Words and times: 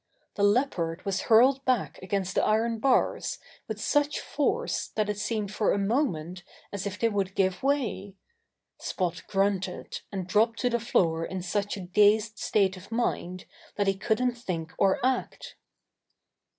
The 0.33 0.41
Leopard 0.41 1.05
was 1.05 1.21
hurled 1.29 1.63
back 1.63 1.99
against 2.01 2.33
the 2.33 2.43
iron 2.43 2.79
bars 2.79 3.37
with 3.67 3.79
such 3.79 4.19
force 4.19 4.87
that 4.87 5.09
it 5.11 5.19
74 5.19 5.43
Buster 5.43 5.43
the 5.45 5.45
Bear 5.45 5.45
seemed 5.45 5.53
for 5.53 5.71
a 5.71 5.77
moment 6.17 6.43
as 6.73 6.87
if 6.87 6.97
they 6.97 7.07
would 7.09 7.35
give 7.35 7.61
way. 7.61 8.15
Spot 8.79 9.21
grunted, 9.27 10.01
and 10.11 10.25
dropped 10.25 10.57
to 10.61 10.71
the 10.71 10.79
floor 10.79 11.23
in 11.23 11.43
such 11.43 11.77
a 11.77 11.81
dazed 11.81 12.39
state 12.39 12.75
of 12.77 12.91
mind 12.91 13.45
that 13.75 13.85
he 13.85 13.93
couldn^t 13.95 14.35
think 14.39 14.73
or 14.79 14.99
act. 15.05 15.55